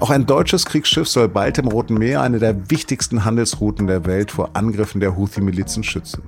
Auch 0.00 0.10
ein 0.10 0.26
deutsches 0.26 0.64
Kriegsschiff 0.64 1.08
soll 1.08 1.28
bald 1.28 1.58
im 1.58 1.66
Roten 1.66 1.94
Meer 1.94 2.22
eine 2.22 2.38
der 2.38 2.70
wichtigsten 2.70 3.24
Handelsrouten 3.24 3.88
der 3.88 4.06
Welt 4.06 4.30
vor 4.30 4.50
Angriffen 4.54 5.00
der 5.00 5.16
Houthi-Milizen 5.16 5.82
schützen. 5.82 6.22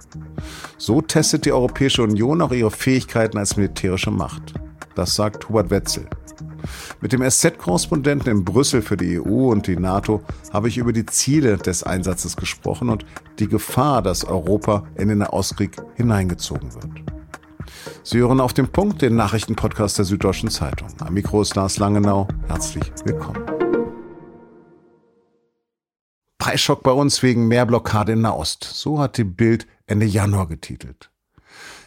So 0.76 1.00
testet 1.00 1.44
die 1.44 1.52
Europäische 1.52 2.02
Union 2.02 2.42
auch 2.42 2.50
ihre 2.50 2.72
Fähigkeiten 2.72 3.38
als 3.38 3.56
militärische 3.56 4.10
Macht. 4.10 4.54
Das 4.96 5.14
sagt 5.14 5.48
Hubert 5.48 5.70
Wetzel. 5.70 6.06
Mit 7.00 7.12
dem 7.12 7.22
SZ-Korrespondenten 7.22 8.38
in 8.38 8.44
Brüssel 8.44 8.82
für 8.82 8.96
die 8.96 9.20
EU 9.20 9.50
und 9.52 9.68
die 9.68 9.76
NATO 9.76 10.20
habe 10.52 10.66
ich 10.66 10.76
über 10.76 10.92
die 10.92 11.06
Ziele 11.06 11.56
des 11.56 11.84
Einsatzes 11.84 12.36
gesprochen 12.36 12.88
und 12.88 13.06
die 13.38 13.46
Gefahr, 13.46 14.02
dass 14.02 14.24
Europa 14.24 14.82
in 14.96 15.08
den 15.08 15.18
Nahostkrieg 15.18 15.76
hineingezogen 15.94 16.74
wird. 16.74 16.90
Sie 18.02 18.18
hören 18.18 18.40
auf 18.40 18.52
den 18.52 18.66
Punkt 18.66 19.00
den 19.00 19.14
Nachrichtenpodcast 19.14 19.98
der 19.98 20.04
Süddeutschen 20.04 20.50
Zeitung. 20.50 20.88
Am 20.98 21.14
Mikro 21.14 21.40
ist 21.40 21.54
Lars 21.54 21.78
Langenau. 21.78 22.26
Herzlich 22.48 22.90
willkommen. 23.04 23.59
Preisschock 26.50 26.82
bei 26.82 26.90
uns 26.90 27.22
wegen 27.22 27.46
mehr 27.46 27.64
Blockade 27.64 28.10
in 28.14 28.22
Nahost. 28.22 28.64
So 28.64 28.98
hat 28.98 29.16
die 29.18 29.22
Bild 29.22 29.68
Ende 29.86 30.04
Januar 30.04 30.48
getitelt. 30.48 31.08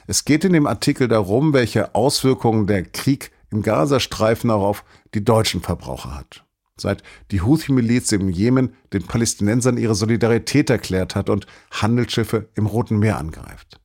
Es 0.07 0.23
geht 0.23 0.45
in 0.45 0.53
dem 0.53 0.67
Artikel 0.67 1.09
darum, 1.09 1.51
welche 1.51 1.93
Auswirkungen 1.95 2.65
der 2.65 2.83
Krieg 2.83 3.31
im 3.51 3.61
Gazastreifen 3.61 4.49
auch 4.49 4.63
auf 4.63 4.85
die 5.15 5.25
deutschen 5.25 5.59
Verbraucher 5.59 6.15
hat. 6.15 6.45
Seit 6.77 7.03
die 7.31 7.41
Houthi-Miliz 7.41 8.13
im 8.13 8.29
Jemen 8.29 8.73
den 8.93 9.03
Palästinensern 9.03 9.77
ihre 9.77 9.95
Solidarität 9.95 10.69
erklärt 10.69 11.15
hat 11.15 11.29
und 11.29 11.45
Handelsschiffe 11.69 12.47
im 12.55 12.65
Roten 12.65 12.99
Meer 12.99 13.17
angreift. 13.17 13.81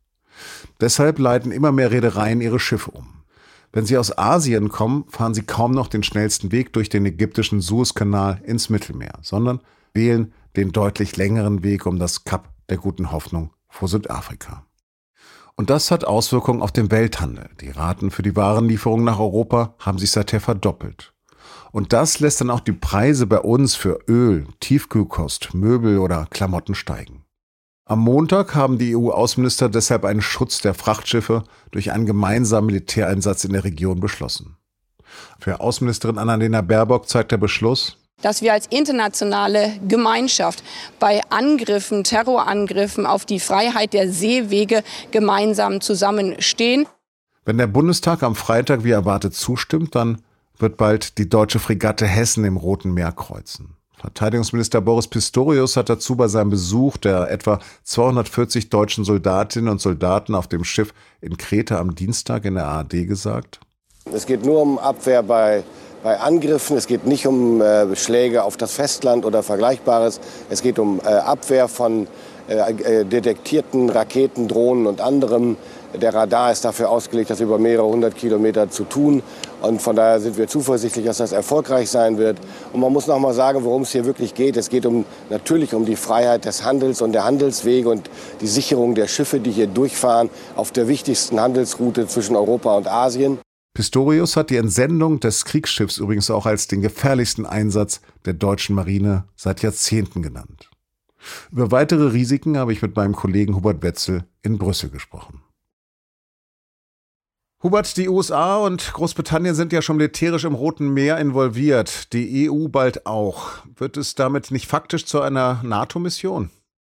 Deshalb 0.81 1.19
leiten 1.19 1.51
immer 1.51 1.73
mehr 1.73 1.91
Reedereien 1.91 2.41
ihre 2.41 2.61
Schiffe 2.61 2.93
um. 2.93 3.25
Wenn 3.73 3.85
sie 3.85 3.99
aus 3.99 4.17
Asien 4.17 4.69
kommen, 4.69 5.07
fahren 5.09 5.35
sie 5.35 5.43
kaum 5.43 5.73
noch 5.73 5.89
den 5.89 6.05
schnellsten 6.05 6.53
Weg 6.53 6.73
durch 6.73 6.89
den 6.89 7.05
ägyptischen 7.05 7.61
Suezkanal 7.61 8.41
ins 8.45 8.71
Mittelmeer, 8.71 9.19
sondern 9.23 9.59
wählen 9.93 10.33
den 10.59 10.73
deutlich 10.73 11.17
längeren 11.17 11.63
Weg 11.63 11.87
um 11.87 12.01
das 12.01 12.25
Kap 12.25 12.53
der 12.69 12.79
guten 12.79 13.13
Hoffnung 13.13 13.53
vor 13.69 13.87
Südafrika. 13.87 14.67
Und 15.55 15.71
das 15.71 15.91
hat 15.91 16.05
Auswirkungen 16.05 16.63
auf 16.63 16.73
den 16.73 16.91
Welthandel. 16.91 17.49
Die 17.61 17.71
Raten 17.71 18.11
für 18.11 18.23
die 18.23 18.35
Warenlieferungen 18.35 19.05
nach 19.05 19.21
Europa 19.21 19.75
haben 19.79 19.99
sich 19.99 20.11
seither 20.11 20.41
verdoppelt. 20.41 21.13
Und 21.71 21.93
das 21.93 22.19
lässt 22.19 22.41
dann 22.41 22.51
auch 22.51 22.61
die 22.61 22.73
Preise 22.73 23.27
bei 23.27 23.39
uns 23.39 23.77
für 23.77 24.01
Öl, 24.09 24.47
Tiefkühlkost, 24.59 25.55
Möbel 25.55 25.99
oder 25.99 26.27
Klamotten 26.31 26.75
steigen. 26.75 27.25
Am 27.85 28.01
Montag 28.01 28.55
haben 28.55 28.79
die 28.79 28.97
EU-Außenminister 28.97 29.69
deshalb 29.69 30.05
einen 30.05 30.23
Schutz 30.23 30.61
der 30.61 30.75
Frachtschiffe 30.75 31.45
durch 31.71 31.93
einen 31.93 32.07
gemeinsamen 32.07 32.67
Militäreinsatz 32.67 33.45
in 33.45 33.53
der 33.53 33.65
Region 33.65 34.01
beschlossen. 34.01 34.57
Für 35.39 35.61
Außenministerin 35.61 36.19
Annalena 36.19 36.63
Baerbock 36.63 37.09
zeigt 37.09 37.33
der 37.33 37.39
Beschluss, 37.39 37.99
dass 38.23 38.43
wir 38.43 38.53
als 38.53 38.67
internationale 38.67 39.73
Gemeinschaft 39.87 40.63
bei 40.99 41.21
Angriffen, 41.31 42.05
Terrorangriffen 42.05 43.07
auf 43.07 43.25
die 43.25 43.41
Freiheit 43.41 43.93
der 43.93 44.11
Seewege 44.11 44.83
gemeinsam 45.11 45.81
zusammenstehen. 45.81 46.87
Wenn 47.45 47.59
der 47.59 47.67
Bundestag 47.67 48.23
am 48.23 48.35
Freitag 48.35 48.85
wie 48.85 48.91
erwartet 48.91 49.35
zustimmt, 49.35 49.95
dann 49.95 50.23
wird 50.59 50.77
bald 50.77 51.19
die 51.19 51.29
deutsche 51.29 51.59
Fregatte 51.59 52.07
Hessen 52.07 52.45
im 52.45 52.57
Roten 52.57 52.93
Meer 52.93 53.13
kreuzen. 53.13 53.75
Verteidigungsminister 53.97 54.81
Boris 54.81 55.09
Pistorius 55.09 55.77
hat 55.77 55.89
dazu 55.89 56.15
bei 56.15 56.29
seinem 56.29 56.51
Besuch 56.51 56.99
der 56.99 57.31
etwa 57.31 57.59
240 57.83 58.71
deutschen 58.71 59.05
Soldatinnen 59.05 59.69
und 59.69 59.81
Soldaten 59.81 60.35
auf 60.35 60.47
dem 60.47 60.63
Schiff 60.63 60.95
in 61.21 61.37
Kreta 61.37 61.79
am 61.79 61.95
Dienstag 61.95 62.45
in 62.45 62.55
der 62.55 62.67
ARD 62.67 63.09
gesagt. 63.09 63.61
Es 64.13 64.25
geht 64.25 64.45
nur 64.45 64.63
um 64.63 64.79
Abwehr 64.79 65.23
bei 65.23 65.65
bei 66.03 66.19
Angriffen. 66.21 66.77
Es 66.77 66.87
geht 66.87 67.07
nicht 67.07 67.27
um 67.27 67.61
äh, 67.61 67.95
Schläge 67.97 68.45
auf 68.45 68.57
das 68.57 68.73
Festland 68.73 69.25
oder 69.25 69.43
Vergleichbares. 69.43 70.21
Es 70.51 70.63
geht 70.63 70.79
um 70.79 71.01
äh, 71.01 71.09
Abwehr 71.09 71.69
von 71.69 72.07
äh, 72.49 73.01
äh, 73.01 73.05
detektierten 73.05 73.91
Raketen, 73.91 74.49
Drohnen 74.49 74.87
und 74.87 75.01
anderem. 75.01 75.57
Der 76.01 76.15
Radar 76.15 76.53
ist 76.53 76.65
dafür 76.65 76.91
ausgelegt, 76.91 77.31
das 77.31 77.41
über 77.41 77.59
mehrere 77.59 77.87
hundert 77.87 78.17
Kilometer 78.17 78.71
zu 78.71 78.85
tun. 78.85 79.23
Und 79.63 79.83
von 79.83 79.97
daher 79.97 80.21
sind 80.21 80.37
wir 80.37 80.47
zuversichtlich, 80.47 81.05
dass 81.05 81.19
das 81.19 81.33
erfolgreich 81.33 81.91
sein 81.91 82.19
wird. 82.19 82.39
Und 82.73 82.81
man 82.81 82.93
muss 82.93 83.07
noch 83.07 83.19
mal 83.19 83.35
sagen, 83.35 83.65
worum 83.65 83.83
es 83.83 83.93
hier 83.93 84.05
wirklich 84.05 84.35
geht. 84.35 84.57
Es 84.57 84.69
geht 84.69 84.87
um, 84.87 85.05
natürlich 85.31 85.75
um 85.75 85.85
die 85.85 85.97
Freiheit 85.97 86.45
des 86.45 86.65
Handels 86.65 87.03
und 87.03 87.13
der 87.13 87.25
Handelswege 87.25 87.89
und 87.89 88.09
die 88.41 88.47
Sicherung 88.47 88.95
der 88.95 89.09
Schiffe, 89.09 89.41
die 89.41 89.51
hier 89.51 89.67
durchfahren 89.67 90.31
auf 90.57 90.73
der 90.73 90.89
wichtigsten 90.89 91.41
Handelsroute 91.41 92.07
zwischen 92.07 92.37
Europa 92.37 92.77
und 92.77 92.87
Asien. 92.87 93.39
Pistorius 93.75 94.37
hat 94.37 94.51
die 94.51 94.57
Entsendung 94.57 95.21
des 95.21 95.45
Kriegsschiffs 95.45 95.99
übrigens 95.99 96.31
auch 96.31 96.47
als 96.47 96.67
den 96.67 96.81
gefährlichsten 96.81 97.47
Einsatz 97.47 98.01
der 98.25 98.35
deutschen 98.35 98.75
Marine 98.75 99.29
seit 99.37 99.63
Jahrzehnten 99.63 100.23
genannt. 100.23 100.71
Über 101.51 101.71
weitere 101.71 102.13
Risiken 102.13 102.57
habe 102.57 102.73
ich 102.73 102.83
mit 102.83 102.97
meinem 102.97 103.15
Kollegen 103.15 103.55
Hubert 103.55 103.83
Wetzel 103.83 104.25
in 104.43 104.59
Brüssel 104.59 104.91
gesprochen. 104.91 105.43
Hubert, 107.61 107.97
die 107.97 108.09
USA 108.09 108.59
und 108.59 108.93
Großbritannien 108.93 109.57
sind 109.57 109.73
ja 109.73 109.83
schon 109.83 109.97
militärisch 109.97 110.45
im 110.45 110.55
Roten 110.55 110.95
Meer 110.95 111.19
involviert, 111.19 112.13
die 112.13 112.49
EU 112.49 112.69
bald 112.69 113.05
auch. 113.05 113.65
Wird 113.75 113.97
es 113.97 114.15
damit 114.15 114.53
nicht 114.53 114.69
faktisch 114.69 115.07
zu 115.07 115.21
einer 115.21 115.61
NATO-Mission? 115.65 116.51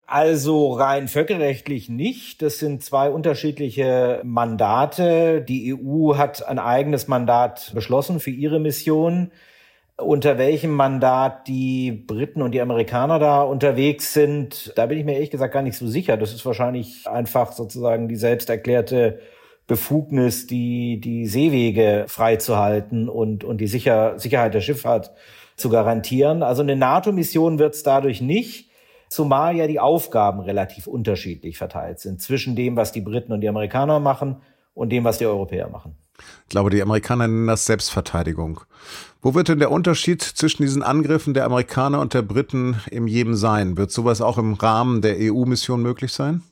Also 0.07 0.73
rein 0.73 1.09
völkerrechtlich 1.09 1.89
nicht. 1.89 2.43
Das 2.43 2.59
sind 2.59 2.83
zwei 2.83 3.11
unterschiedliche 3.11 4.21
Mandate. 4.25 5.41
Die 5.41 5.75
EU 5.75 6.17
hat 6.17 6.47
ein 6.47 6.59
eigenes 6.59 7.09
Mandat 7.09 7.73
beschlossen 7.75 8.21
für 8.21 8.31
ihre 8.31 8.61
Mission. 8.61 9.31
Unter 9.97 10.37
welchem 10.39 10.73
Mandat 10.73 11.47
die 11.47 11.93
Briten 11.93 12.43
und 12.43 12.53
die 12.53 12.61
Amerikaner 12.61 13.19
da 13.19 13.43
unterwegs 13.43 14.13
sind, 14.13 14.73
da 14.77 14.87
bin 14.87 14.99
ich 14.99 15.05
mir 15.05 15.15
ehrlich 15.15 15.31
gesagt 15.31 15.55
gar 15.55 15.63
nicht 15.63 15.77
so 15.77 15.87
sicher. 15.87 16.17
Das 16.17 16.33
ist 16.35 16.45
wahrscheinlich 16.45 17.07
einfach 17.07 17.53
sozusagen 17.53 18.09
die 18.09 18.17
selbst 18.17 18.51
erklärte 18.51 19.21
Befugnis, 19.69 20.47
die, 20.47 21.01
die 21.01 21.27
Seewege 21.27 22.07
freizuhalten 22.09 23.09
und, 23.09 23.45
und 23.45 23.59
die 23.59 23.69
Sicher 23.69 24.19
Sicherheit 24.19 24.55
der 24.55 24.61
Schifffahrt 24.61 25.13
zu 25.57 25.69
garantieren. 25.69 26.43
Also 26.43 26.63
eine 26.63 26.75
NATO-Mission 26.75 27.59
wird 27.59 27.75
es 27.75 27.83
dadurch 27.83 28.21
nicht 28.21 28.72
zumal 29.13 29.57
ja 29.57 29.67
die 29.67 29.81
Aufgaben 29.81 30.41
relativ 30.41 30.87
unterschiedlich 30.87 31.59
verteilt 31.59 32.01
sind 32.01 32.21
zwischen 32.21 32.57
dem, 32.57 32.77
was 32.77 32.93
die 32.93 33.01
Briten 33.01 33.33
und 33.33 33.41
die 33.41 33.49
Amerikaner 33.49 34.01
machen 34.01 34.37
und 34.75 34.91
dem, 34.91 35.05
was 35.05 35.19
die 35.19 35.27
Europäer 35.27 35.69
machen. 35.69 35.97
Ich 36.45 36.51
glaube, 36.51 36.71
die 36.71 36.83
Amerikaner 36.83 37.27
nennen 37.27 37.47
das 37.47 37.67
Selbstverteidigung. 37.67 38.61
Wo 39.21 39.35
wird 39.35 39.49
denn 39.49 39.59
der 39.59 39.71
Unterschied 39.71 40.23
zwischen 40.23 40.63
diesen 40.63 40.83
Angriffen 40.83 41.35
der 41.35 41.45
Amerikaner 41.45 42.01
und 42.01 42.15
der 42.15 42.23
Briten 42.23 42.77
im 42.91 43.07
Jemen 43.07 43.37
sein? 43.37 43.77
Wird 43.77 43.91
sowas 43.91 44.21
auch 44.21 44.39
im 44.39 44.55
Rahmen 44.55 45.01
der 45.01 45.17
EU-Mission 45.19 45.83
möglich 45.83 46.13
sein? 46.13 46.43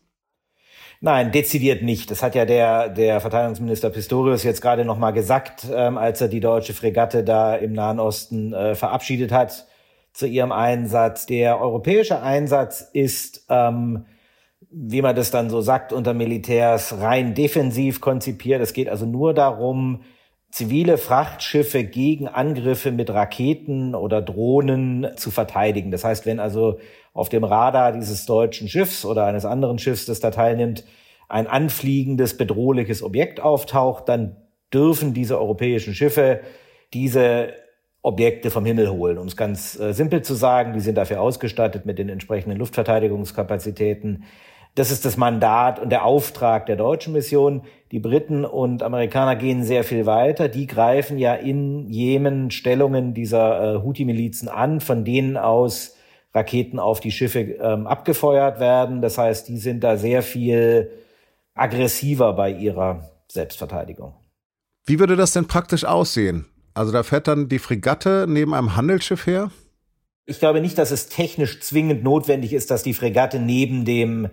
Nein, 1.03 1.32
dezidiert 1.32 1.82
nicht. 1.82 2.10
Das 2.10 2.22
hat 2.22 2.34
ja 2.34 2.44
der, 2.44 2.91
der 2.91 3.21
Verteidigungsminister 3.21 3.88
Pistorius 3.88 4.42
jetzt 4.42 4.60
gerade 4.60 4.84
noch 4.84 4.98
mal 4.98 5.12
gesagt, 5.12 5.66
ähm, 5.72 5.97
als 5.97 6.21
er 6.21 6.28
die 6.28 6.41
deutsche 6.41 6.75
Fregatte 6.75 7.25
da 7.25 7.54
im 7.54 7.72
Nahen 7.72 7.98
Osten 7.98 8.53
äh, 8.53 8.75
verabschiedet 8.75 9.32
hat 9.32 9.66
zu 10.21 10.27
ihrem 10.27 10.53
Einsatz. 10.53 11.27
Der 11.27 11.61
europäische 11.61 12.23
Einsatz 12.23 12.89
ist, 12.93 13.47
ähm, 13.49 14.05
wie 14.71 15.03
man 15.03 15.17
das 15.17 15.31
dann 15.31 15.51
so 15.51 15.63
sagt, 15.63 15.93
unter 15.93 16.15
Militärs 16.15 17.01
rein 17.01 17.35
defensiv 17.35 18.01
konzipiert. 18.01 18.61
Es 18.61 18.73
geht 18.73 18.89
also 18.89 19.07
nur 19.07 19.35
darum, 19.35 20.03
zivile 20.51 20.99
Frachtschiffe 20.99 21.85
gegen 21.85 22.29
Angriffe 22.29 22.93
mit 22.93 23.11
Raketen 23.11 23.95
oder 23.95 24.21
Drohnen 24.21 25.09
zu 25.17 25.31
verteidigen. 25.31 25.91
Das 25.91 26.05
heißt, 26.05 26.27
wenn 26.27 26.39
also 26.39 26.79
auf 27.15 27.29
dem 27.29 27.43
Radar 27.43 27.93
dieses 27.93 28.27
deutschen 28.27 28.69
Schiffs 28.69 29.05
oder 29.05 29.25
eines 29.25 29.45
anderen 29.45 29.79
Schiffs, 29.79 30.07
das 30.07 30.21
da 30.21 30.31
teilnimmt, 30.31 30.85
ein 31.29 31.47
anfliegendes, 31.47 32.37
bedrohliches 32.37 33.03
Objekt 33.03 33.41
auftaucht, 33.41 34.09
dann 34.09 34.37
dürfen 34.75 35.15
diese 35.15 35.39
europäischen 35.39 35.95
Schiffe 35.95 36.41
diese 36.93 37.55
Objekte 38.03 38.51
vom 38.51 38.65
Himmel 38.65 38.91
holen. 38.91 39.19
Um 39.19 39.27
es 39.27 39.37
ganz 39.37 39.79
äh, 39.79 39.93
simpel 39.93 40.23
zu 40.23 40.35
sagen, 40.35 40.73
die 40.73 40.81
sind 40.81 40.97
dafür 40.97 41.21
ausgestattet 41.21 41.87
mit 41.87 41.99
den 41.99 42.09
entsprechenden 42.09 42.59
Luftverteidigungskapazitäten. 42.59 44.25
Das 44.75 44.91
ist 44.91 45.05
das 45.05 45.17
Mandat 45.17 45.81
und 45.81 45.91
der 45.91 46.05
Auftrag 46.05 46.67
der 46.67 46.77
deutschen 46.77 47.13
Mission. 47.13 47.63
Die 47.91 47.99
Briten 47.99 48.45
und 48.45 48.83
Amerikaner 48.83 49.37
gehen 49.37 49.65
sehr 49.65 49.85
viel 49.85 50.07
weiter. 50.07 50.49
Die 50.49 50.67
greifen 50.67 51.19
ja 51.19 51.35
in 51.35 51.89
Jemen 51.89 52.51
Stellungen 52.51 53.13
dieser 53.13 53.75
äh, 53.75 53.83
Houthi-Milizen 53.83 54.49
an, 54.49 54.81
von 54.81 55.05
denen 55.05 55.37
aus 55.37 55.97
Raketen 56.33 56.79
auf 56.79 57.01
die 57.01 57.11
Schiffe 57.11 57.41
ähm, 57.41 57.87
abgefeuert 57.87 58.61
werden. 58.61 59.03
Das 59.03 59.19
heißt, 59.19 59.49
die 59.49 59.59
sind 59.59 59.83
da 59.83 59.97
sehr 59.97 60.23
viel 60.23 60.91
aggressiver 61.55 62.33
bei 62.33 62.53
ihrer 62.53 63.11
Selbstverteidigung. 63.29 64.15
Wie 64.87 64.99
würde 64.99 65.17
das 65.17 65.33
denn 65.33 65.47
praktisch 65.49 65.85
aussehen? 65.85 66.47
Also 66.75 66.93
da 66.93 67.03
fährt 67.03 67.28
dann 67.28 67.49
die 67.49 67.59
Fregatte 67.59 68.27
neben 68.28 68.55
einem 68.55 68.77
Handelsschiff 68.77 69.27
her? 69.27 69.51
Ich 70.27 70.39
glaube 70.39 70.61
nicht, 70.61 70.78
dass 70.78 70.91
es 70.91 71.09
technisch 71.09 71.61
zwingend 71.61 72.05
notwendig 72.05 72.53
ist, 72.53 72.71
dass 72.71 72.83
die 72.83 72.95
Fregatte 72.95 73.41
neben 73.41 73.84
dem 73.84 74.28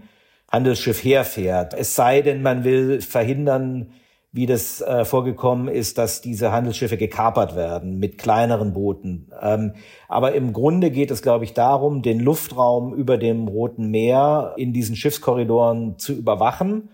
Handelsschiff 0.51 1.03
herfährt. 1.03 1.73
Es 1.73 1.95
sei 1.95 2.21
denn, 2.21 2.41
man 2.41 2.63
will 2.63 3.01
verhindern, 3.01 3.91
wie 4.31 4.45
das 4.45 4.81
äh, 4.81 5.05
vorgekommen 5.05 5.67
ist, 5.67 5.97
dass 5.97 6.21
diese 6.21 6.51
Handelsschiffe 6.51 6.97
gekapert 6.97 7.55
werden 7.55 7.97
mit 7.97 8.17
kleineren 8.17 8.73
Booten. 8.73 9.31
Ähm, 9.41 9.73
aber 10.07 10.35
im 10.35 10.53
Grunde 10.53 10.91
geht 10.91 11.11
es, 11.11 11.21
glaube 11.21 11.45
ich, 11.45 11.53
darum, 11.53 12.01
den 12.01 12.19
Luftraum 12.19 12.93
über 12.93 13.17
dem 13.17 13.47
Roten 13.47 13.89
Meer 13.89 14.53
in 14.57 14.73
diesen 14.73 14.95
Schiffskorridoren 14.95 15.97
zu 15.97 16.13
überwachen. 16.13 16.89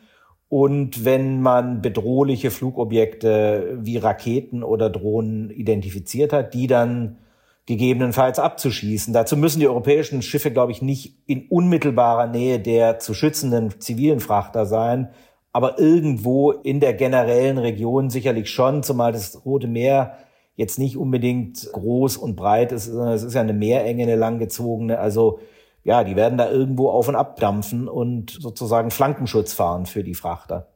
Und 0.53 1.03
wenn 1.03 1.41
man 1.41 1.81
bedrohliche 1.81 2.51
Flugobjekte 2.51 3.79
wie 3.81 3.97
Raketen 3.97 4.61
oder 4.61 4.91
Drohnen 4.91 5.50
identifiziert 5.50 6.31
hat, 6.31 6.53
die 6.53 6.67
dann 6.67 7.17
gegebenenfalls 7.65 8.38
abzuschießen. 8.38 9.15
Dazu 9.15 9.35
müssen 9.35 9.61
die 9.61 9.67
europäischen 9.67 10.21
Schiffe, 10.21 10.51
glaube 10.51 10.71
ich, 10.71 10.83
nicht 10.83 11.17
in 11.25 11.47
unmittelbarer 11.47 12.27
Nähe 12.27 12.59
der 12.59 13.00
zu 13.00 13.15
schützenden 13.15 13.81
zivilen 13.81 14.19
Frachter 14.19 14.67
sein, 14.67 15.09
aber 15.53 15.79
irgendwo 15.79 16.51
in 16.51 16.79
der 16.79 16.94
generellen 16.94 17.57
Region 17.57 18.11
sicherlich 18.11 18.51
schon, 18.51 18.83
zumal 18.83 19.11
das 19.11 19.44
Rote 19.44 19.67
Meer 19.67 20.17
jetzt 20.55 20.77
nicht 20.77 20.97
unbedingt 20.97 21.67
groß 21.71 22.15
und 22.17 22.35
breit 22.35 22.71
ist, 22.73 22.85
sondern 22.85 23.15
es 23.15 23.23
ist 23.23 23.33
ja 23.33 23.41
eine 23.41 23.53
Meerenge, 23.53 24.03
eine 24.03 24.17
langgezogene. 24.17 25.00
Also 25.00 25.39
ja, 25.83 26.03
die 26.03 26.15
werden 26.15 26.38
da 26.38 26.50
irgendwo 26.50 26.89
auf 26.89 27.07
und 27.07 27.15
abdampfen 27.15 27.88
und 27.88 28.31
sozusagen 28.31 28.91
Flankenschutz 28.91 29.53
fahren 29.53 29.85
für 29.85 30.03
die 30.03 30.15
Frachter. 30.15 30.68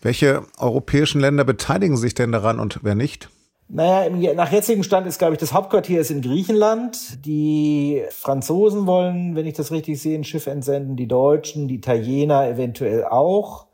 Welche 0.00 0.42
europäischen 0.58 1.20
Länder 1.20 1.44
beteiligen 1.44 1.96
sich 1.96 2.14
denn 2.14 2.32
daran 2.32 2.58
und 2.58 2.80
wer 2.82 2.94
nicht? 2.94 3.30
Naja, 3.72 4.34
nach 4.34 4.50
jetzigem 4.50 4.82
Stand 4.82 5.06
ist, 5.06 5.18
glaube 5.18 5.34
ich, 5.34 5.38
das 5.38 5.52
Hauptquartier 5.52 6.00
ist 6.00 6.10
in 6.10 6.22
Griechenland. 6.22 7.24
Die 7.24 8.02
Franzosen 8.10 8.86
wollen, 8.88 9.36
wenn 9.36 9.46
ich 9.46 9.54
das 9.54 9.70
richtig 9.70 10.02
sehe, 10.02 10.18
ein 10.18 10.24
Schiff 10.24 10.48
entsenden, 10.48 10.96
die 10.96 11.06
Deutschen, 11.06 11.68
die 11.68 11.76
Italiener 11.76 12.48
eventuell 12.48 13.04
auch. 13.04 13.66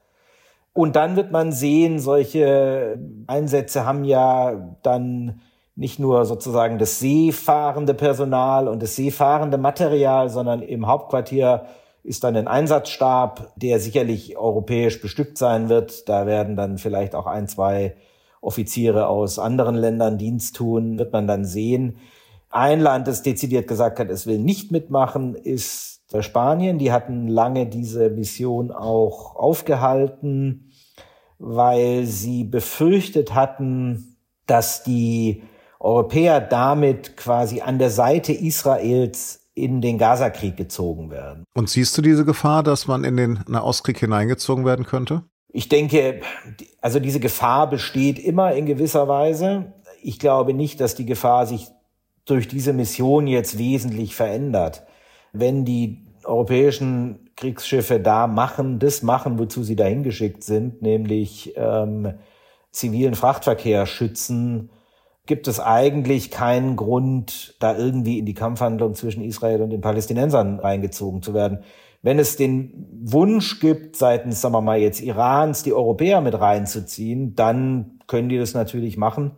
Und 0.75 0.97
dann 0.97 1.17
wird 1.17 1.33
man 1.33 1.51
sehen, 1.53 1.99
solche 1.99 2.99
Einsätze 3.27 3.87
haben 3.87 4.05
ja 4.05 4.77
dann 4.83 5.41
nicht 5.77 5.99
nur 5.99 6.25
sozusagen 6.25 6.79
das 6.79 6.99
seefahrende 6.99 7.95
Personal 7.95 8.67
und 8.67 8.83
das 8.83 8.97
seefahrende 8.97 9.59
Material, 9.59 10.31
sondern 10.31 10.63
im 10.63 10.87
Hauptquartier 10.87 11.67
ist 12.03 12.25
dann 12.25 12.37
ein 12.37 12.49
Einsatzstab, 12.49 13.53
der 13.57 13.79
sicherlich 13.79 14.39
europäisch 14.39 15.01
bestückt 15.01 15.37
sein 15.37 15.69
wird. 15.69 16.09
Da 16.09 16.27
werden 16.27 16.57
dann 16.57 16.79
vielleicht 16.79 17.15
auch 17.15 17.27
ein, 17.27 17.47
zwei 17.47 17.97
Offiziere 18.41 19.09
aus 19.09 19.39
anderen 19.39 19.75
Ländern 19.75 20.17
Dienst 20.17 20.57
tun, 20.57 20.99
wird 20.99 21.13
man 21.13 21.27
dann 21.27 21.45
sehen. 21.45 21.99
Ein 22.49 22.81
Land, 22.81 23.07
das 23.07 23.23
dezidiert 23.23 23.69
gesagt 23.69 23.99
hat, 23.99 24.09
es 24.09 24.27
will 24.27 24.39
nicht 24.39 24.71
mitmachen, 24.71 25.35
ist 25.35 26.05
Spanien. 26.21 26.79
Die 26.79 26.93
hatten 26.93 27.29
lange 27.29 27.67
diese 27.67 28.09
Mission 28.09 28.71
auch 28.71 29.37
aufgehalten, 29.37 30.71
weil 31.39 32.07
sie 32.07 32.45
befürchtet 32.45 33.35
hatten, 33.35 34.17
dass 34.47 34.85
die 34.85 35.43
Europäer 35.87 36.41
damit 36.41 37.17
quasi 37.17 37.61
an 37.61 37.79
der 37.79 37.91
Seite 37.91 38.33
Israels 38.33 39.49
in 39.55 39.81
den 39.81 39.99
Gazakrieg 39.99 40.57
gezogen 40.57 41.11
werden. 41.11 41.45
Und 41.55 41.71
siehst 41.71 41.97
du 41.97 42.03
diese 42.03 42.25
Gefahr, 42.25 42.65
dass 42.65 42.89
man 42.89 43.05
in 43.05 43.17
den 43.17 43.39
Nahostkrieg 43.47 43.99
hineingezogen 43.99 44.65
werden 44.65 44.85
könnte? 44.85 45.23
Ich 45.49 45.69
denke, 45.69 46.21
also 46.83 46.99
diese 46.99 47.21
Gefahr 47.21 47.71
besteht 47.71 48.19
immer 48.19 48.53
in 48.53 48.67
gewisser 48.67 49.07
Weise. 49.07 49.73
Ich 50.03 50.19
glaube 50.19 50.55
nicht, 50.55 50.81
dass 50.81 50.97
die 50.97 51.07
Gefahr 51.07 51.47
sich 51.47 51.69
durch 52.25 52.49
diese 52.49 52.73
Mission 52.73 53.29
jetzt 53.29 53.57
wesentlich 53.57 54.17
verändert. 54.17 54.83
Wenn 55.33 55.65
die 55.65 56.05
europäischen 56.25 57.31
Kriegsschiffe 57.37 58.01
da 58.01 58.27
machen, 58.27 58.81
das 58.81 59.03
machen, 59.03 59.39
wozu 59.39 59.63
sie 59.63 59.77
dahin 59.77 60.03
geschickt 60.03 60.43
sind, 60.43 60.83
nämlich 60.83 61.55
ähm, 61.57 62.15
zivilen 62.73 63.15
Frachtverkehr 63.15 63.87
schützen, 63.87 64.71
gibt 65.27 65.49
es 65.49 65.61
eigentlich 65.61 66.31
keinen 66.31 66.77
Grund, 66.77 67.57
da 67.61 67.77
irgendwie 67.77 68.19
in 68.19 68.27
die 68.27 68.35
Kampfhandlung 68.35 68.95
zwischen 68.95 69.23
Israel 69.23 69.63
und 69.63 69.71
den 69.71 69.81
Palästinensern 69.81 70.61
reingezogen 70.61 71.23
zu 71.23 71.35
werden. 71.35 71.61
Wenn 72.03 72.19
es 72.19 72.37
den 72.37 72.87
Wunsch 73.03 73.59
gibt, 73.61 73.97
seitens, 73.97 74.41
sagen 74.41 74.55
wir 74.55 74.61
mal 74.61 74.79
jetzt 74.79 75.01
Irans, 75.01 75.63
die 75.63 75.73
Europäer 75.73 76.21
mit 76.21 76.39
reinzuziehen, 76.39 77.35
dann 77.35 77.99
können 78.07 78.29
die 78.29 78.39
das 78.39 78.55
natürlich 78.55 78.97
machen. 78.97 79.33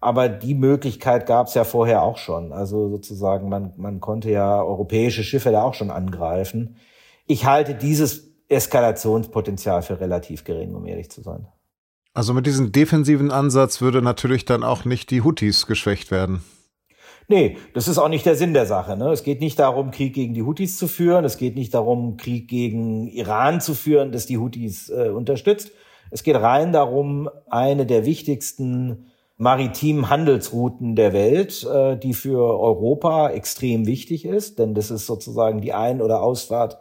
Aber 0.00 0.28
die 0.28 0.54
Möglichkeit 0.54 1.24
gab 1.24 1.46
es 1.46 1.54
ja 1.54 1.64
vorher 1.64 2.02
auch 2.02 2.18
schon. 2.18 2.52
Also 2.52 2.90
sozusagen, 2.90 3.48
man, 3.48 3.72
man 3.78 4.00
konnte 4.00 4.30
ja 4.30 4.62
europäische 4.62 5.24
Schiffe 5.24 5.50
da 5.50 5.62
auch 5.62 5.72
schon 5.72 5.90
angreifen. 5.90 6.76
Ich 7.26 7.46
halte 7.46 7.74
dieses 7.74 8.34
Eskalationspotenzial 8.48 9.80
für 9.80 10.00
relativ 10.00 10.44
gering, 10.44 10.74
um 10.74 10.84
ehrlich 10.84 11.10
zu 11.10 11.22
sein. 11.22 11.48
Also 12.14 12.32
mit 12.32 12.46
diesem 12.46 12.70
defensiven 12.70 13.32
Ansatz 13.32 13.80
würde 13.80 14.00
natürlich 14.00 14.44
dann 14.44 14.62
auch 14.62 14.84
nicht 14.84 15.10
die 15.10 15.22
Houthis 15.22 15.66
geschwächt 15.66 16.12
werden. 16.12 16.44
Nee, 17.26 17.56
das 17.74 17.88
ist 17.88 17.98
auch 17.98 18.08
nicht 18.08 18.24
der 18.24 18.36
Sinn 18.36 18.54
der 18.54 18.66
Sache. 18.66 18.96
Ne? 18.96 19.10
Es 19.10 19.24
geht 19.24 19.40
nicht 19.40 19.58
darum, 19.58 19.90
Krieg 19.90 20.14
gegen 20.14 20.32
die 20.34 20.42
Houthis 20.42 20.78
zu 20.78 20.86
führen. 20.86 21.24
Es 21.24 21.38
geht 21.38 21.56
nicht 21.56 21.74
darum, 21.74 22.16
Krieg 22.16 22.48
gegen 22.48 23.08
Iran 23.08 23.60
zu 23.60 23.74
führen, 23.74 24.12
das 24.12 24.26
die 24.26 24.38
Houthis 24.38 24.90
äh, 24.90 25.08
unterstützt. 25.08 25.72
Es 26.10 26.22
geht 26.22 26.36
rein 26.36 26.72
darum, 26.72 27.28
eine 27.48 27.86
der 27.86 28.04
wichtigsten 28.04 29.06
maritimen 29.36 30.10
Handelsrouten 30.10 30.94
der 30.94 31.12
Welt, 31.12 31.64
äh, 31.64 31.96
die 31.96 32.14
für 32.14 32.60
Europa 32.60 33.30
extrem 33.30 33.86
wichtig 33.86 34.24
ist, 34.24 34.60
denn 34.60 34.74
das 34.74 34.92
ist 34.92 35.06
sozusagen 35.06 35.60
die 35.60 35.72
Ein- 35.72 36.02
oder 36.02 36.22
Ausfahrt 36.22 36.78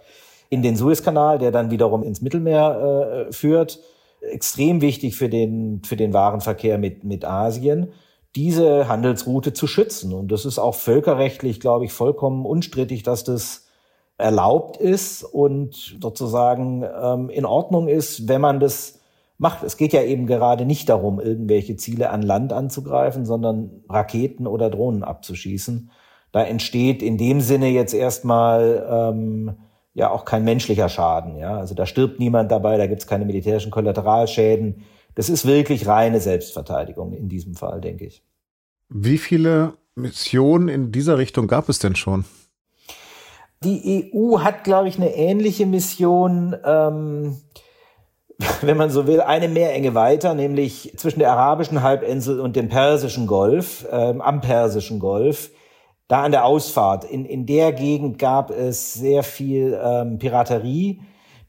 in 0.50 0.62
den 0.62 0.76
Suezkanal, 0.76 1.40
der 1.40 1.52
dann 1.52 1.72
wiederum 1.72 2.04
ins 2.04 2.22
Mittelmeer 2.22 3.26
äh, 3.30 3.34
führt. 3.34 3.80
Extrem 4.32 4.82
wichtig 4.82 5.16
für 5.16 5.30
den, 5.30 5.82
für 5.84 5.96
den 5.96 6.14
Warenverkehr 6.14 6.78
mit, 6.78 7.04
mit 7.04 7.26
Asien 7.26 7.90
diese 8.36 8.88
Handelsroute 8.88 9.54
zu 9.54 9.68
schützen. 9.68 10.14
Und 10.14 10.32
das 10.32 10.46
ist 10.46 10.58
auch 10.58 10.76
völkerrechtlich, 10.76 11.60
glaube 11.60 11.86
ich, 11.86 11.94
vollkommen 11.94 12.46
unstrittig, 12.46 13.04
dass 13.04 13.24
das 13.24 13.68
erlaubt 14.18 14.78
ist 14.78 15.24
und 15.24 15.98
sozusagen 16.02 16.84
ähm, 16.84 17.30
in 17.30 17.46
Ordnung 17.46 17.88
ist, 17.88 18.28
wenn 18.28 18.42
man 18.42 18.60
das 18.60 19.00
macht. 19.38 19.64
Es 19.64 19.78
geht 19.78 19.94
ja 19.94 20.04
eben 20.04 20.28
gerade 20.28 20.66
nicht 20.66 20.90
darum, 20.90 21.20
irgendwelche 21.20 21.76
Ziele 21.76 22.10
an 22.10 22.22
Land 22.22 22.54
anzugreifen, 22.54 23.26
sondern 23.26 23.84
Raketen 23.90 24.48
oder 24.48 24.70
Drohnen 24.70 25.04
abzuschießen. 25.04 25.90
Da 26.32 26.44
entsteht 26.44 27.04
in 27.04 27.18
dem 27.18 27.42
Sinne 27.42 27.70
jetzt 27.70 27.94
erstmal 27.94 28.88
ähm, 28.90 29.58
ja 29.94 30.10
auch 30.10 30.26
kein 30.26 30.44
menschlicher 30.44 30.90
Schaden. 30.90 31.38
Ja, 31.38 31.58
also 31.58 31.76
da 31.76 31.86
stirbt 31.86 32.20
niemand 32.20 32.52
dabei, 32.52 32.78
da 32.78 32.88
gibt 32.88 33.02
es 33.02 33.08
keine 33.08 33.26
militärischen 33.26 33.72
Kollateralschäden. 33.72 34.84
Das 35.16 35.30
ist 35.30 35.46
wirklich 35.46 35.88
reine 35.88 36.20
Selbstverteidigung 36.20 37.14
in 37.14 37.30
diesem 37.30 37.56
Fall, 37.56 37.82
denke 37.82 38.06
ich. 38.06 38.24
Wie 38.90 39.18
viele 39.18 39.74
Missionen 39.96 40.70
in 40.70 40.92
dieser 40.92 41.18
Richtung 41.18 41.48
gab 41.48 41.70
es 41.70 41.80
denn 41.80 41.96
schon? 41.96 42.26
Die 43.64 44.12
EU 44.14 44.40
hat, 44.40 44.64
glaube 44.64 44.90
ich, 44.90 44.98
eine 44.98 45.16
ähnliche 45.16 45.66
Mission, 45.66 46.56
ähm, 46.66 47.38
wenn 48.62 48.76
man 48.76 48.90
so 48.90 49.08
will, 49.08 49.22
eine 49.22 49.48
Meerenge 49.48 49.94
weiter, 49.94 50.34
nämlich 50.34 50.94
zwischen 50.98 51.20
der 51.20 51.32
arabischen 51.32 51.82
Halbinsel 51.84 52.40
und 52.40 52.56
dem 52.56 52.68
Persischen 52.68 53.28
Golf, 53.28 53.86
ähm, 53.92 54.22
am 54.22 54.42
Persischen 54.42 55.00
Golf, 55.00 55.52
da 56.14 56.24
an 56.24 56.32
der 56.32 56.46
Ausfahrt. 56.46 57.04
In, 57.06 57.26
in 57.26 57.46
der 57.46 57.74
Gegend 57.74 58.20
gab 58.20 58.52
es 58.52 58.94
sehr 58.94 59.24
viel 59.24 59.80
ähm, 59.84 60.20
Piraterie 60.20 61.02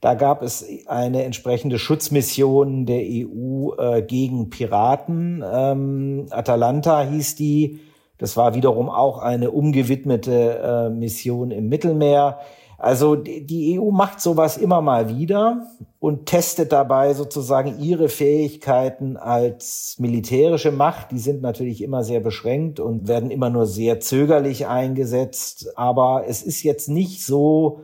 da 0.05 0.13
gab 0.13 0.43
es 0.43 0.67
eine 0.87 1.25
entsprechende 1.25 1.79
Schutzmission 1.79 2.85
der 2.85 3.01
EU 3.01 3.73
äh, 3.79 4.03
gegen 4.03 4.51
Piraten. 4.51 5.43
Ähm, 5.51 6.27
Atalanta 6.29 7.01
hieß 7.05 7.37
die. 7.37 7.81
Das 8.19 8.37
war 8.37 8.55
wiederum 8.55 8.91
auch 8.91 9.17
eine 9.17 9.51
umgewidmete 9.51 10.59
äh, 10.59 10.91
Mission 10.91 11.51
im 11.51 11.71
Mittelmeer. 11.71 12.39
Also 12.79 13.17
die 13.17 13.79
EU 13.79 13.91
macht 13.91 14.21
sowas 14.21 14.57
immer 14.57 14.81
mal 14.81 15.17
wieder 15.17 15.67
und 16.01 16.27
testet 16.27 16.73
dabei 16.73 17.15
sozusagen 17.15 17.79
ihre 17.81 18.09
Fähigkeiten 18.09 19.17
als 19.17 19.97
militärische 19.99 20.73
Macht. 20.73 21.13
Die 21.13 21.19
sind 21.19 21.41
natürlich 21.41 21.83
immer 21.83 22.05
sehr 22.05 22.21
beschränkt 22.21 22.81
und 22.81 23.09
werden 23.09 23.31
immer 23.31 23.51
nur 23.51 23.67
sehr 23.67 24.01
zögerlich 24.01 24.67
eingesetzt. 24.67 25.77
Aber 25.77 26.25
es 26.27 26.43
ist 26.43 26.63
jetzt 26.63 26.89
nicht 26.89 27.25
so, 27.25 27.81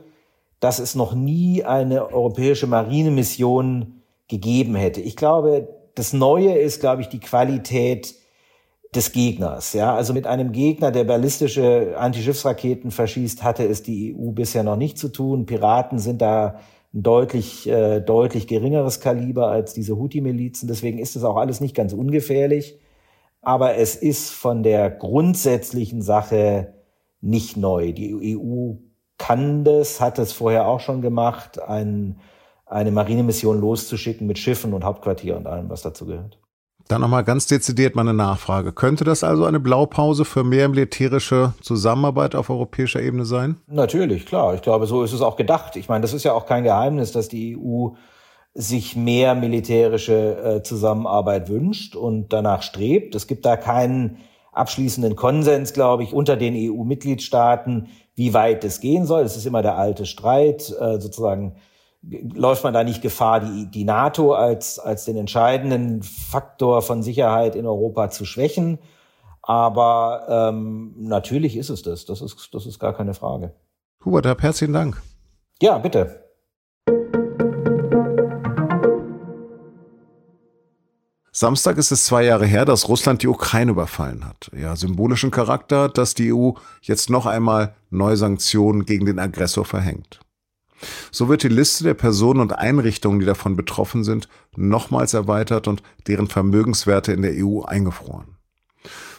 dass 0.59 0.79
es 0.79 0.93
noch 0.93 1.15
nie 1.15 1.63
eine 1.63 2.13
europäische 2.13 2.67
Marinemission 2.67 4.01
gegeben 4.27 4.75
hätte. 4.75 5.01
Ich 5.01 5.15
glaube, 5.15 5.67
das 5.95 6.13
Neue 6.13 6.53
ist, 6.53 6.79
glaube 6.79 7.01
ich, 7.01 7.09
die 7.09 7.19
Qualität 7.19 8.15
des 8.93 9.13
Gegners. 9.13 9.73
Ja, 9.73 9.95
also 9.95 10.13
mit 10.13 10.27
einem 10.27 10.51
Gegner, 10.51 10.91
der 10.91 11.05
ballistische 11.05 11.95
Antischiffsraketen 11.97 12.91
verschießt, 12.91 13.41
hatte 13.43 13.65
es 13.65 13.83
die 13.83 14.13
EU 14.15 14.31
bisher 14.31 14.63
noch 14.63 14.75
nicht 14.75 14.97
zu 14.97 15.09
tun. 15.09 15.45
Piraten 15.45 15.97
sind 15.99 16.21
da 16.21 16.59
ein 16.93 17.03
deutlich, 17.03 17.67
äh, 17.69 18.01
deutlich 18.01 18.47
geringeres 18.47 18.99
Kaliber 18.99 19.47
als 19.47 19.73
diese 19.73 19.97
Houthi-Milizen. 19.97 20.67
Deswegen 20.67 20.99
ist 20.99 21.15
es 21.15 21.23
auch 21.23 21.37
alles 21.37 21.61
nicht 21.61 21.75
ganz 21.75 21.93
ungefährlich. 21.93 22.79
Aber 23.41 23.75
es 23.75 23.95
ist 23.95 24.29
von 24.31 24.61
der 24.61 24.89
grundsätzlichen 24.91 26.01
Sache 26.01 26.73
nicht 27.21 27.57
neu. 27.57 27.93
Die 27.93 28.37
EU 28.37 28.73
kann 29.17 29.63
das, 29.63 30.01
hat 30.01 30.19
es 30.19 30.33
vorher 30.33 30.67
auch 30.67 30.79
schon 30.81 31.01
gemacht, 31.01 31.61
ein, 31.61 32.19
eine 32.65 32.91
Marinemission 32.91 33.61
loszuschicken 33.61 34.27
mit 34.27 34.37
Schiffen 34.39 34.73
und 34.73 34.83
Hauptquartier 34.83 35.37
und 35.37 35.47
allem, 35.47 35.69
was 35.69 35.81
dazu 35.81 36.05
gehört. 36.05 36.40
Dann 36.91 36.99
nochmal 36.99 37.23
ganz 37.23 37.47
dezidiert 37.47 37.95
meine 37.95 38.13
Nachfrage. 38.13 38.73
Könnte 38.73 39.05
das 39.05 39.23
also 39.23 39.45
eine 39.45 39.61
Blaupause 39.61 40.25
für 40.25 40.43
mehr 40.43 40.67
militärische 40.67 41.53
Zusammenarbeit 41.61 42.35
auf 42.35 42.49
europäischer 42.49 43.01
Ebene 43.01 43.23
sein? 43.23 43.55
Natürlich, 43.67 44.25
klar. 44.25 44.55
Ich 44.55 44.61
glaube, 44.61 44.87
so 44.87 45.01
ist 45.01 45.13
es 45.13 45.21
auch 45.21 45.37
gedacht. 45.37 45.77
Ich 45.77 45.87
meine, 45.87 46.01
das 46.01 46.11
ist 46.11 46.25
ja 46.25 46.33
auch 46.33 46.45
kein 46.45 46.65
Geheimnis, 46.65 47.13
dass 47.13 47.29
die 47.29 47.55
EU 47.57 47.91
sich 48.53 48.97
mehr 48.97 49.35
militärische 49.35 50.57
äh, 50.57 50.63
Zusammenarbeit 50.63 51.47
wünscht 51.47 51.95
und 51.95 52.33
danach 52.33 52.61
strebt. 52.61 53.15
Es 53.15 53.25
gibt 53.25 53.45
da 53.45 53.55
keinen 53.55 54.17
abschließenden 54.51 55.15
Konsens, 55.15 55.71
glaube 55.71 56.03
ich, 56.03 56.11
unter 56.11 56.35
den 56.35 56.55
EU-Mitgliedstaaten, 56.57 57.87
wie 58.15 58.33
weit 58.33 58.65
es 58.65 58.81
gehen 58.81 59.05
soll. 59.05 59.21
Es 59.21 59.37
ist 59.37 59.45
immer 59.45 59.61
der 59.61 59.77
alte 59.77 60.05
Streit, 60.05 60.69
äh, 60.77 60.99
sozusagen 60.99 61.55
läuft 62.03 62.63
man 62.63 62.73
da 62.73 62.83
nicht 62.83 63.01
Gefahr, 63.01 63.39
die, 63.41 63.69
die 63.69 63.83
NATO 63.83 64.33
als, 64.33 64.79
als 64.79 65.05
den 65.05 65.17
entscheidenden 65.17 66.01
Faktor 66.01 66.81
von 66.81 67.03
Sicherheit 67.03 67.55
in 67.55 67.65
Europa 67.65 68.09
zu 68.09 68.25
schwächen. 68.25 68.79
Aber 69.43 70.25
ähm, 70.29 70.93
natürlich 70.97 71.57
ist 71.57 71.69
es 71.69 71.81
das. 71.81 72.05
Das 72.05 72.21
ist, 72.21 72.49
das 72.53 72.65
ist 72.65 72.79
gar 72.79 72.93
keine 72.93 73.13
Frage. 73.13 73.53
Hubert, 74.03 74.25
herzlichen 74.41 74.73
Dank. 74.73 75.01
Ja, 75.61 75.77
bitte. 75.77 76.21
Samstag 81.33 81.77
ist 81.77 81.91
es 81.91 82.05
zwei 82.05 82.23
Jahre 82.25 82.45
her, 82.45 82.65
dass 82.65 82.89
Russland 82.89 83.23
die 83.23 83.27
Ukraine 83.27 83.71
überfallen 83.71 84.27
hat. 84.27 84.51
Ja, 84.55 84.75
symbolischen 84.75 85.31
Charakter 85.31 85.87
dass 85.87 86.13
die 86.13 86.33
EU 86.33 86.51
jetzt 86.81 87.09
noch 87.09 87.25
einmal 87.25 87.75
neue 87.89 88.17
Sanktionen 88.17 88.85
gegen 88.85 89.05
den 89.05 89.17
Aggressor 89.17 89.65
verhängt. 89.65 90.19
So 91.11 91.29
wird 91.29 91.43
die 91.43 91.49
Liste 91.49 91.83
der 91.83 91.93
Personen 91.93 92.39
und 92.39 92.53
Einrichtungen, 92.53 93.19
die 93.19 93.25
davon 93.25 93.55
betroffen 93.55 94.03
sind, 94.03 94.27
nochmals 94.55 95.13
erweitert 95.13 95.67
und 95.67 95.83
deren 96.07 96.27
Vermögenswerte 96.27 97.13
in 97.13 97.21
der 97.21 97.33
EU 97.35 97.61
eingefroren. 97.61 98.37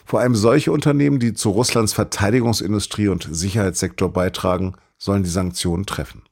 Vor 0.05 0.19
allem 0.19 0.35
solche 0.35 0.71
Unternehmen, 0.71 1.19
die 1.19 1.33
zu 1.33 1.49
Russlands 1.49 1.93
Verteidigungsindustrie 1.93 3.07
und 3.07 3.27
Sicherheitssektor 3.31 4.11
beitragen, 4.11 4.75
sollen 4.97 5.23
die 5.23 5.29
Sanktionen 5.29 5.85
treffen. 5.85 6.23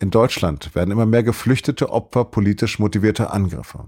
In 0.00 0.10
Deutschland 0.10 0.74
werden 0.74 0.92
immer 0.92 1.06
mehr 1.06 1.24
geflüchtete 1.24 1.90
Opfer 1.90 2.24
politisch 2.24 2.78
motivierter 2.78 3.32
Angriffe. 3.32 3.86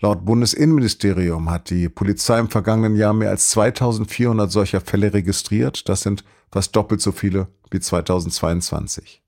Laut 0.00 0.24
Bundesinnenministerium 0.26 1.50
hat 1.50 1.70
die 1.70 1.88
Polizei 1.88 2.38
im 2.38 2.50
vergangenen 2.50 2.96
Jahr 2.96 3.14
mehr 3.14 3.30
als 3.30 3.48
2400 3.50 4.52
solcher 4.52 4.82
Fälle 4.82 5.14
registriert. 5.14 5.88
Das 5.88 6.02
sind 6.02 6.24
fast 6.54 6.76
doppelt 6.76 7.00
so 7.00 7.10
viele 7.10 7.48
wie 7.72 7.80
2022. 7.80 9.24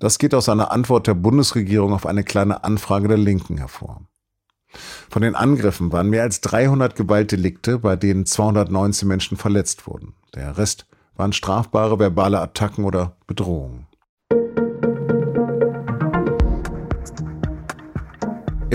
Das 0.00 0.18
geht 0.18 0.34
aus 0.34 0.48
einer 0.48 0.72
Antwort 0.72 1.06
der 1.06 1.14
Bundesregierung 1.14 1.92
auf 1.92 2.06
eine 2.06 2.24
kleine 2.24 2.64
Anfrage 2.64 3.06
der 3.06 3.18
Linken 3.18 3.56
hervor. 3.56 4.00
Von 5.08 5.22
den 5.22 5.36
Angriffen 5.36 5.92
waren 5.92 6.10
mehr 6.10 6.24
als 6.24 6.40
300 6.40 6.96
Gewaltdelikte, 6.96 7.78
bei 7.78 7.94
denen 7.94 8.26
219 8.26 9.06
Menschen 9.06 9.36
verletzt 9.36 9.86
wurden. 9.86 10.14
Der 10.34 10.58
Rest 10.58 10.86
waren 11.14 11.32
strafbare 11.32 12.00
verbale 12.00 12.40
Attacken 12.40 12.84
oder 12.84 13.16
Bedrohungen. 13.28 13.83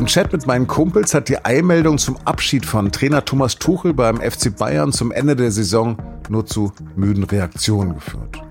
Chat 0.09 0.33
mit 0.33 0.47
meinen 0.47 0.65
Kumpels 0.65 1.13
hat 1.13 1.29
die 1.29 1.45
Eilmeldung 1.45 1.99
zum 1.99 2.17
Abschied 2.25 2.65
von 2.65 2.91
Trainer 2.91 3.23
Thomas 3.23 3.59
Tuchel 3.59 3.93
beim 3.93 4.19
FC 4.19 4.57
Bayern 4.57 4.91
zum 4.91 5.11
Ende 5.11 5.35
der 5.35 5.51
Saison 5.51 5.97
nur 6.29 6.47
zu 6.47 6.73
müden 6.95 7.25
Reaktionen 7.25 7.93
geführt. 7.93 8.41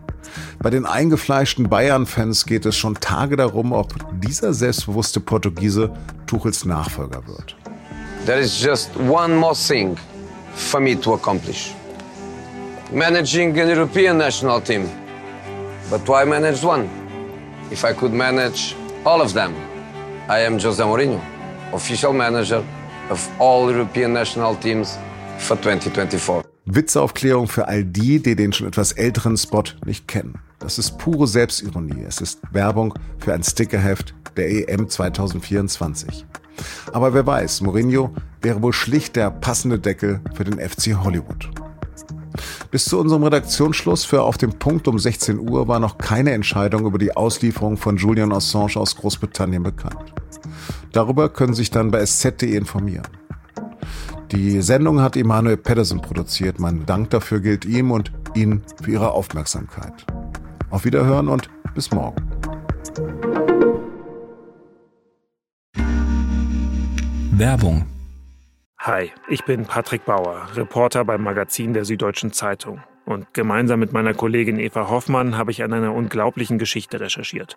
Bei 0.61 0.71
den 0.71 0.87
eingefleischten 0.87 1.69
Bayern-Fans 1.69 2.47
geht 2.47 2.65
es 2.65 2.77
schon 2.77 2.95
Tage 2.95 3.35
darum, 3.35 3.73
ob 3.73 3.93
dieser 4.21 4.53
selbstbewusste 4.53 5.19
Portugiese 5.19 5.91
Tuchels 6.29 6.65
Nachfolger 6.65 7.27
wird. 7.27 7.57
There 8.25 8.38
is 8.38 8.62
just 8.62 8.91
one 8.97 9.35
more 9.35 9.57
thing 9.57 9.97
for 10.55 10.79
me 10.79 10.95
to 11.00 11.15
accomplish. 11.15 11.75
Managing 12.93 13.59
an 13.59 13.69
European 13.69 14.17
national 14.17 14.61
team. 14.61 14.88
But 15.91 16.07
why 16.07 16.25
manage 16.25 16.62
one? 16.62 16.88
If 17.73 17.85
I 17.85 17.93
could 17.93 18.12
manage 18.12 18.77
all 19.05 19.21
of 19.21 19.33
them, 19.33 19.55
I 20.29 20.47
am 20.47 20.57
José 20.57 20.85
Mourinho, 20.85 21.21
official 21.73 22.13
manager 22.13 22.63
of 23.11 23.29
all 23.39 23.69
European 23.71 24.13
national 24.13 24.57
teams 24.57 24.99
for 25.39 25.57
2024. 25.57 26.45
Witzeaufklärung 26.67 27.49
für 27.49 27.67
all 27.67 27.85
die, 27.85 28.21
die 28.21 28.37
den 28.37 28.53
schon 28.53 28.67
etwas 28.67 28.93
älteren 28.93 29.37
Spot 29.37 29.65
nicht 29.87 30.07
kennen. 30.07 30.39
Das 30.59 30.79
ist 30.79 30.99
pure 30.99 31.27
Selbstironie. 31.27 32.05
Es 32.07 32.21
ist 32.21 32.41
Werbung 32.53 32.95
für 33.19 33.33
ein 33.33 33.43
Stickerheft 33.43 34.15
der 34.37 34.69
EM 34.69 34.89
2024. 34.89 36.27
Aber 36.93 37.15
wer 37.15 37.27
weiß, 37.27 37.63
Mourinho 37.63 38.11
wäre 38.43 38.61
wohl 38.63 38.73
schlicht 38.73 39.17
der 39.17 39.31
passende 39.31 39.79
Deckel 39.79 40.21
für 40.35 40.45
den 40.45 40.59
FC 40.59 40.97
Hollywood. 41.03 41.49
Bis 42.71 42.85
zu 42.85 42.99
unserem 42.99 43.25
Redaktionsschluss 43.25 44.05
für 44.05 44.23
Auf 44.23 44.37
dem 44.37 44.53
Punkt 44.53 44.89
um 44.89 44.99
16 44.99 45.39
Uhr 45.39 45.69
war 45.69 45.81
noch 45.81 45.97
keine 45.97 46.33
Entscheidung 46.33 46.85
über 46.85 46.99
die 46.99 47.17
Auslieferung 47.17 47.77
von 47.77 47.97
Julian 47.97 48.33
Assange 48.33 48.77
aus 48.77 48.95
Großbritannien 48.97 49.63
bekannt. 49.63 50.13
Darüber 50.92 51.28
können 51.28 51.54
Sie 51.54 51.62
sich 51.62 51.71
dann 51.71 51.90
bei 51.90 52.00
sz.de 52.00 52.54
informieren. 52.54 53.07
Die 54.33 54.61
Sendung 54.61 55.00
hat 55.00 55.16
Emanuel 55.16 55.57
Pedersen 55.57 56.02
produziert. 56.02 56.59
Mein 56.59 56.85
Dank 56.85 57.11
dafür 57.11 57.40
gilt 57.40 57.64
ihm 57.64 57.90
und 57.90 58.12
Ihnen 58.35 58.62
für 58.83 58.90
Ihre 58.90 59.12
Aufmerksamkeit. 59.12 60.04
Auf 60.71 60.85
Wiederhören 60.85 61.28
und 61.28 61.49
bis 61.75 61.90
morgen. 61.90 62.23
Werbung. 67.33 67.87
Hi, 68.80 69.11
ich 69.28 69.45
bin 69.45 69.64
Patrick 69.64 70.04
Bauer, 70.04 70.49
Reporter 70.54 71.04
beim 71.04 71.23
Magazin 71.23 71.73
der 71.73 71.85
Süddeutschen 71.85 72.33
Zeitung. 72.33 72.83
Und 73.07 73.33
gemeinsam 73.33 73.80
mit 73.80 73.92
meiner 73.92 74.12
Kollegin 74.12 74.59
Eva 74.59 74.90
Hoffmann 74.90 75.38
habe 75.38 75.50
ich 75.50 75.62
an 75.62 75.73
einer 75.73 75.95
unglaublichen 75.95 76.59
Geschichte 76.59 77.00
recherchiert. 77.00 77.57